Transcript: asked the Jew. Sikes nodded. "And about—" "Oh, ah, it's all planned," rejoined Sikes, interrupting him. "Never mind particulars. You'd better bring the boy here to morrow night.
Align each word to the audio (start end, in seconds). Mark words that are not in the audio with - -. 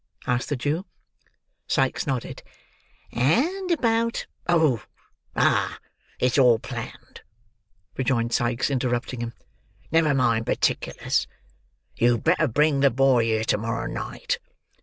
asked 0.25 0.49
the 0.49 0.55
Jew. 0.55 0.87
Sikes 1.67 2.07
nodded. 2.07 2.41
"And 3.11 3.69
about—" 3.69 4.25
"Oh, 4.47 4.81
ah, 5.35 5.77
it's 6.17 6.39
all 6.39 6.57
planned," 6.57 7.21
rejoined 7.95 8.33
Sikes, 8.33 8.71
interrupting 8.71 9.21
him. 9.21 9.33
"Never 9.91 10.15
mind 10.15 10.47
particulars. 10.47 11.27
You'd 11.95 12.23
better 12.23 12.47
bring 12.47 12.79
the 12.79 12.89
boy 12.89 13.25
here 13.25 13.43
to 13.43 13.59
morrow 13.59 13.85
night. 13.85 14.39